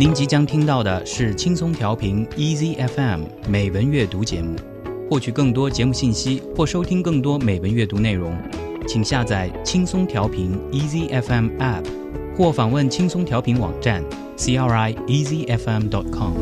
[0.00, 4.56] 您即将听到的是轻松调频 Easy FM 美文阅读节目。
[5.10, 8.34] 获取更多节目信息或收听更多美文阅读内容，
[8.88, 11.84] 请下载轻松调频 Easy FM App，
[12.34, 14.02] 或访问轻松调频网站
[14.38, 16.32] c r i e a s y f m dot com。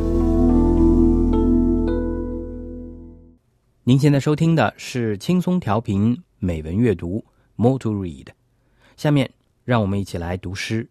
[3.82, 7.24] 您现在收听的是轻松调频美文阅读
[7.56, 8.28] More to Read。
[8.96, 9.32] 下面
[9.64, 10.88] 让我们一起来读诗。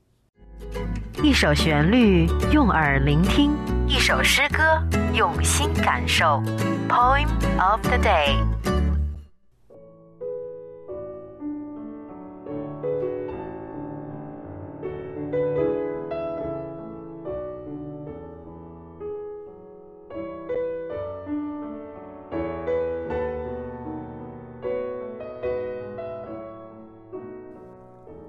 [1.23, 3.51] 一首旋律，用耳聆听；
[3.87, 4.81] 一首诗歌，
[5.13, 6.41] 用心感受。
[6.87, 7.27] Poem
[7.59, 8.37] of the day.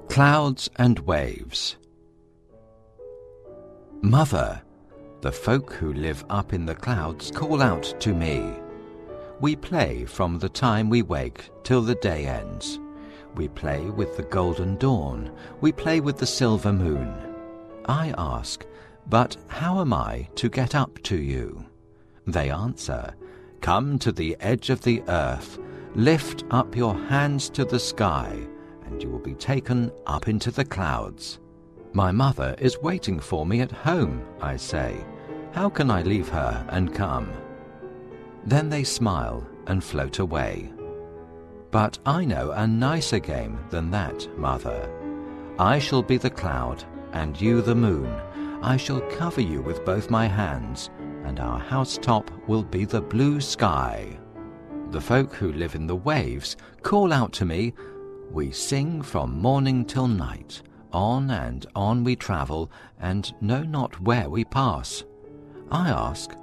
[0.08, 1.74] Clouds and Waves
[4.02, 4.62] Mother,
[5.22, 8.55] the folk who live up in the clouds call out to me.
[9.40, 12.78] We play from the time we wake till the day ends.
[13.34, 15.32] We play with the golden dawn.
[15.60, 17.12] We play with the silver moon.
[17.86, 18.64] I ask,
[19.08, 21.66] But how am I to get up to you?
[22.24, 23.14] They answer,
[23.60, 25.58] Come to the edge of the earth,
[25.96, 28.46] lift up your hands to the sky,
[28.86, 31.40] and you will be taken up into the clouds.
[31.92, 35.05] My mother is waiting for me at home, I say.
[35.53, 37.33] How can I leave her and come?
[38.45, 40.72] Then they smile and float away.
[41.70, 44.91] But I know a nicer game than that, mother.
[45.58, 48.14] I shall be the cloud, and you the moon.
[48.62, 50.91] I shall cover you with both my hands,
[51.25, 54.19] and our housetop will be the blue sky.
[54.91, 57.75] The folk who live in the waves call out to me,
[58.30, 60.62] We sing from morning till night.
[60.92, 65.05] On and on we travel, and know not where we pass.
[65.70, 66.34] I ask,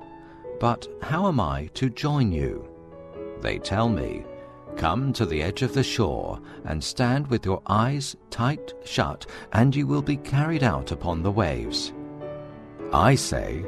[0.60, 2.68] But how am I to join you?
[3.42, 4.24] They tell me,
[4.78, 9.76] Come to the edge of the shore, and stand with your eyes tight shut, and
[9.76, 11.94] you will be carried out upon the waves.
[12.92, 13.66] I say,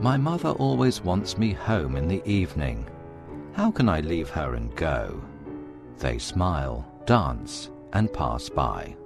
[0.00, 2.86] My mother always wants me home in the evening.
[3.54, 5.22] How can I leave her and go?
[5.98, 8.96] They smile, dance, and pass by.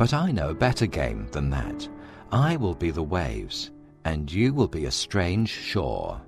[0.00, 1.86] But I know a better game than that.
[2.32, 3.70] I will be the waves,
[4.02, 6.22] and you will be a strange shore.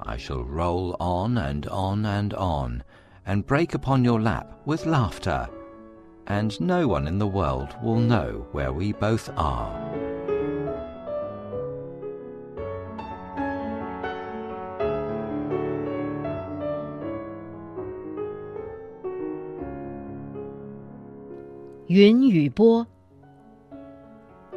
[0.00, 2.82] I shall roll on and on and on,
[3.26, 5.46] and break upon your lap with laughter,
[6.26, 9.78] and no one in the world will know where we both are.
[21.88, 22.86] Yun Yu Bo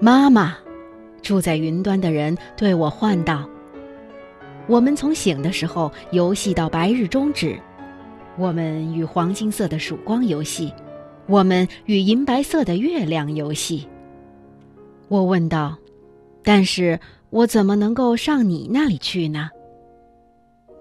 [0.06, 0.56] 妈妈，
[1.24, 3.50] 住在云端的人对我唤道
[4.70, 7.60] ：“我们从醒的时候游戏到白日终止，
[8.38, 10.72] 我们与黄金色的曙光游戏，
[11.26, 13.88] 我们与银白色的月亮游戏。”
[15.10, 15.76] 我问道
[16.46, 17.00] ：“但是
[17.32, 19.50] 我怎么能够上你那里去呢？”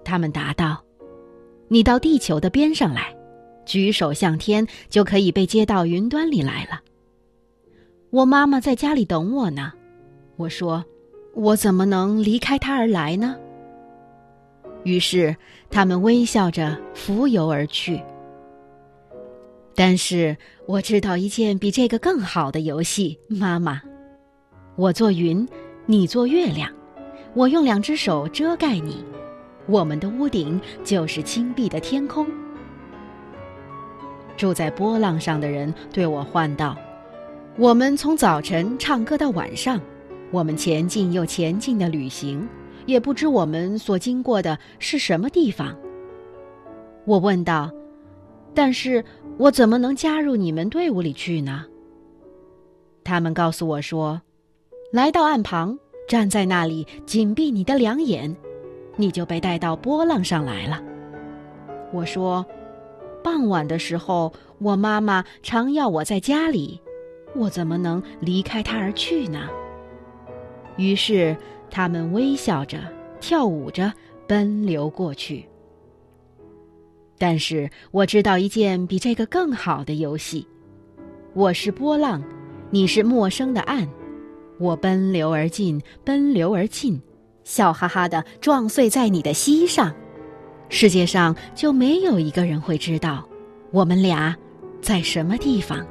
[0.05, 0.83] 他们答道
[1.67, 3.11] ：“你到地球的边上来。”
[3.65, 6.79] 举手向天，就可以被接到云端里来了。
[8.15, 9.73] 我妈妈在家里等我呢。
[10.37, 10.85] 我说
[11.35, 13.35] ：“我怎么能离开她而来呢？”
[14.85, 15.35] 于是
[15.69, 18.01] 他们微笑着浮游而去。
[19.75, 23.81] 但是我知道一件比这个更好的游戏，妈妈。
[24.77, 25.45] 我做云，
[25.85, 26.71] 你做月亮，
[27.33, 29.03] 我用两只手遮盖你，
[29.65, 32.25] 我们的屋顶就是青碧的天空。
[34.37, 36.77] 住在波浪上的人对我唤道
[37.57, 39.79] ：“我们从早晨唱歌到晚上，
[40.29, 42.45] 我们前进又前进的旅行，
[42.85, 45.73] 也不知我们所经过的是什么地方。”
[47.07, 47.71] 我问道
[48.53, 49.01] ：“但是
[49.37, 51.65] 我怎么能加入你们队伍里去呢？”
[53.05, 54.21] 他们告诉我说
[54.91, 55.79] ：“来到岸旁，
[56.09, 58.35] 站在那里，紧闭你的两眼，
[58.97, 60.83] 你就被带到波浪上来了。”
[61.93, 62.45] 我说。
[63.23, 66.79] 傍晚的时候，我妈妈常要我在家里，
[67.35, 69.49] 我怎么能离开他而去呢？
[70.77, 71.35] 于是
[71.69, 72.79] 他们微笑着，
[73.19, 73.91] 跳舞着，
[74.27, 75.45] 奔流过去。
[77.17, 80.45] 但是我知道一件比这个更好的游戏：
[81.33, 82.21] 我是波浪，
[82.69, 83.87] 你是陌生的岸，
[84.59, 87.01] 我奔流而进，奔流而进，
[87.43, 89.93] 笑哈哈的撞碎在你的膝上。
[90.67, 93.25] 世界上就没有一个人会知道，
[93.71, 94.35] 我们俩
[94.81, 95.85] 在什么地方。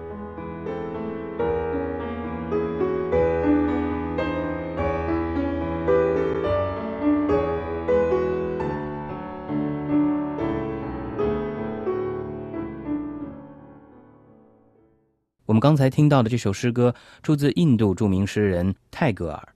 [15.65, 19.55] 刚才听到的这首诗歌出自印度著名诗人泰戈尔，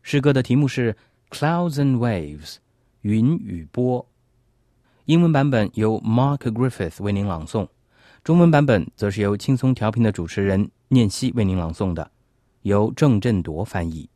[0.00, 0.96] 诗歌的题目是
[1.36, 2.54] 《Clouds and Waves》，
[3.00, 4.06] 云与波。
[5.06, 7.66] 英文版本由 Mark Griffith 为您朗诵，
[8.22, 12.12] 中文版本则是由轻松调频的主持人念希为您朗诵的，
[12.62, 14.04] 由郑振铎翻译。《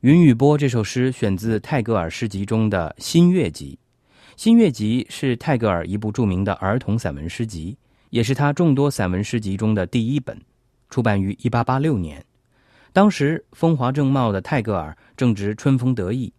[0.00, 3.78] 云与波》这首诗选自泰戈尔诗集中的《新月集》，
[4.42, 7.76] 《新月集》是泰戈尔一部著名的儿童散文诗集。
[8.10, 10.40] 也是他众多散文诗集中的第一本，
[10.88, 12.24] 出版于1886年。
[12.92, 16.32] 当时风华正茂的泰戈尔正值春风得意，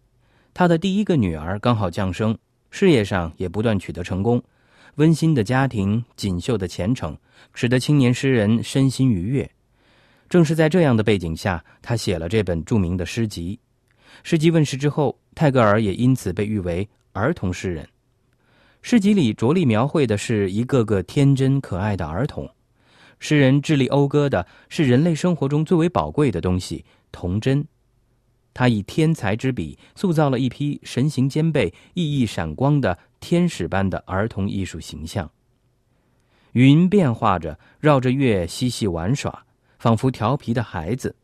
[0.52, 2.36] 他的第一个女儿刚好降生，
[2.70, 4.42] 事业上也不断取得成功。
[4.96, 7.16] 温馨的家庭、锦绣的前程，
[7.54, 9.48] 使得青年诗人身心愉悦。
[10.28, 13.58] 正是在这样的背景下，他写了这本著名的诗集。
[14.24, 17.88] 诗集问世之后，泰戈尔也因此被誉为儿童诗人。
[18.80, 22.48] 诗集里着力描绘的是一个个天真可爱的儿童，
[23.18, 27.66] 诗人致力讴歌的是人类生活中最为宝贵的东西——童真。
[28.54, 35.30] 他以天才之笔塑造了一批神形兼备、熠熠闪光的天使般的儿童艺术形象。
[36.52, 39.44] 云变化着，绕着月嬉戏玩耍，
[39.78, 41.14] 仿佛调皮的孩子；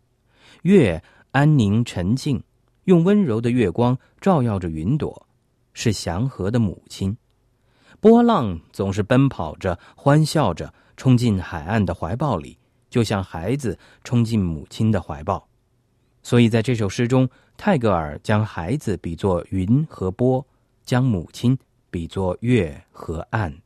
[0.62, 2.42] 月安宁沉静，
[2.84, 5.26] 用温柔的月光照耀着云朵，
[5.72, 7.16] 是祥和的母亲。
[8.04, 12.58] 波浪总是奔跑着，欢笑着，冲进海岸的怀抱里，
[12.90, 15.48] 就像孩子冲进母亲的怀抱。
[16.22, 20.46] 所以，在这首诗中，泰戈尔将孩子比作云和波，
[20.84, 21.56] 将母亲
[21.90, 23.63] 比作月和岸。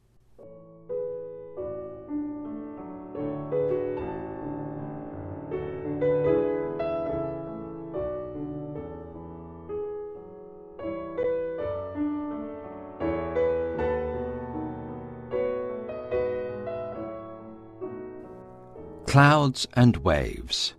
[19.08, 20.74] Clouds and Waves.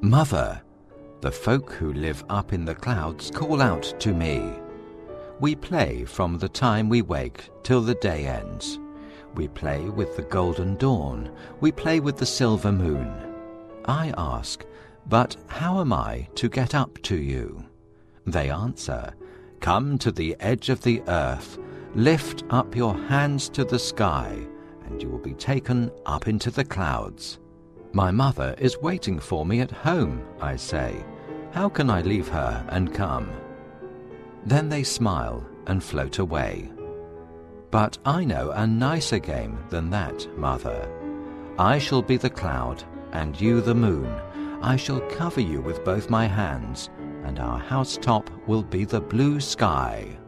[0.00, 0.60] Mother,
[1.20, 4.54] the folk who live up in the clouds call out to me.
[5.38, 8.80] We play from the time we wake till the day ends.
[9.36, 11.30] We play with the golden dawn.
[11.60, 13.14] We play with the silver moon.
[13.84, 14.66] I ask,
[15.06, 17.64] but how am I to get up to you?
[18.26, 19.14] They answer,
[19.60, 21.56] Come to the edge of the earth,
[21.94, 24.48] lift up your hands to the sky
[24.90, 27.38] and you will be taken up into the clouds.
[27.92, 31.04] My mother is waiting for me at home, I say.
[31.52, 33.30] How can I leave her and come?
[34.44, 36.72] Then they smile and float away.
[37.70, 40.88] But I know a nicer game than that, mother.
[41.58, 42.82] I shall be the cloud,
[43.12, 44.12] and you the moon.
[44.62, 46.90] I shall cover you with both my hands,
[47.24, 50.18] and our housetop will be the blue sky.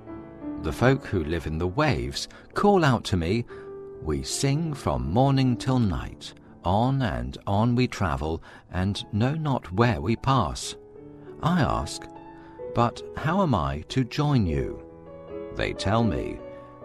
[0.63, 3.45] The folk who live in the waves call out to me,
[4.05, 6.35] we sing from morning till night,
[6.65, 10.75] on and on we travel, and know not where we pass.
[11.43, 12.03] I ask,
[12.75, 14.83] But how am I to join you?
[15.55, 16.39] They tell me,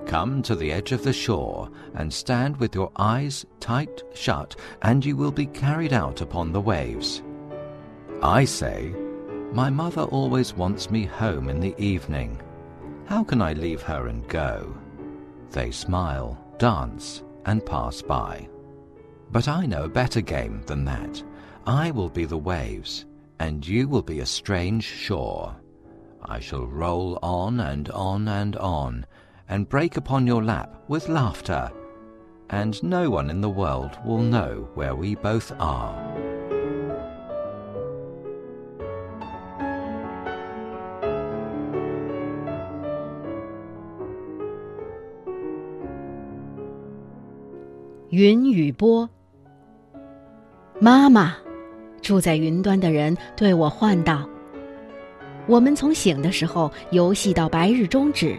[0.06, 5.06] Come to the edge of the shore, and stand with your eyes tight shut, and
[5.06, 7.24] you will be carried out upon the waves.
[8.22, 8.94] I say,
[9.52, 12.42] My mother always wants me home in the evening.
[13.06, 14.76] How can I leave her and go?
[15.52, 18.48] They smile dance, and pass by.
[19.32, 21.24] But I know a better game than that.
[21.66, 23.06] I will be the waves,
[23.40, 25.56] and you will be a strange shore.
[26.24, 29.06] I shall roll on and on and on,
[29.50, 31.72] and break upon your lap with laughter,
[32.50, 36.27] and no one in the world will know where we both are.
[48.18, 49.08] 云与波，
[50.80, 51.36] 妈妈，
[52.02, 54.28] 住在云端的人对我唤道
[55.46, 58.36] ：“我们从醒的时候游戏到白日终止，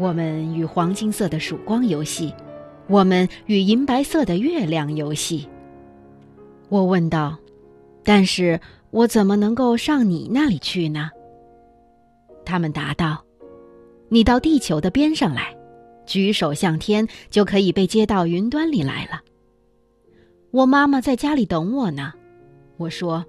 [0.00, 2.34] 我们与黄金色的曙光游戏，
[2.88, 5.48] 我们与银白色的月亮游戏。”
[6.68, 7.38] 我问道
[8.02, 11.08] ：“但是我怎么能够上你那里去呢？”
[12.44, 13.22] 他们答道
[14.10, 15.56] ：“你到地球的边上来。”
[16.08, 19.20] 举手向天，就可以被接到云端里来了。
[20.50, 22.14] 我妈妈在家里等我呢。
[22.78, 23.24] 我说：“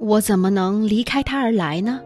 [0.00, 2.00] 我怎么能离开她而来呢？”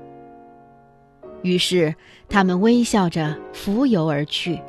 [1.42, 1.94] 于是
[2.28, 4.60] 他们微笑着浮游而去。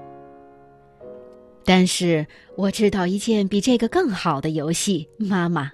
[1.65, 5.71] 但是我知道一件比这个更好的游戏，妈妈。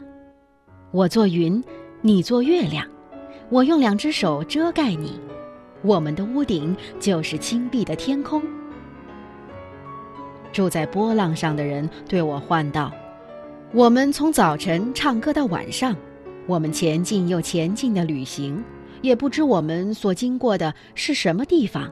[0.91, 1.61] 我做云，
[2.01, 2.87] 你做月亮，
[3.49, 5.19] 我用两只手遮盖你，
[5.81, 8.41] 我们的屋顶就是青碧的天空。
[10.53, 12.93] 住在波浪上的人对我唤道
[13.73, 15.93] ：“我们从早晨唱歌到晚上，
[16.47, 18.63] 我们前进又前进的旅行，
[19.01, 21.91] 也不知我们所经过的是什么地方。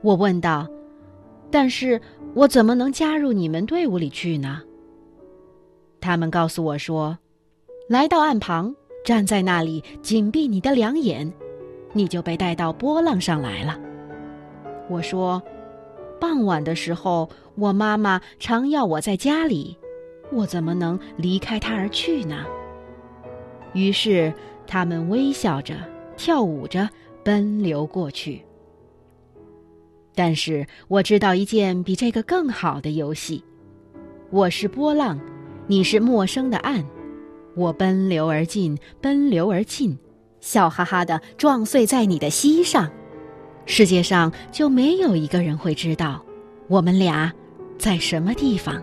[0.00, 0.66] 我问道
[1.50, 2.00] ：“但是
[2.34, 4.62] 我怎么能加入你们队伍里去呢？”
[6.00, 7.18] 他们告诉我说
[7.88, 8.74] ：“来到岸旁，
[9.04, 11.32] 站在那里，紧闭你的两眼，
[11.92, 13.76] 你就被带到波浪上来了。”
[14.90, 15.42] 我说
[16.24, 19.76] ：“傍晚的时候，我妈妈常要我在家里。”
[20.32, 22.46] 我怎么能离开她而去呢？
[23.74, 24.32] 于是
[24.66, 25.76] 他们微笑着、
[26.16, 26.88] 跳舞着
[27.22, 28.40] 奔流过去。
[30.14, 33.44] 但是我知道一件比这个更好的游戏：
[34.30, 35.20] 我是波浪，
[35.66, 36.82] 你是陌生的岸。
[37.54, 39.98] 我奔流而进，奔流而进，
[40.40, 42.90] 笑哈哈的撞碎在你的膝上。
[43.66, 46.22] 世界上就没有一个人会知道，
[46.68, 47.32] 我们俩
[47.78, 48.82] 在什么地方。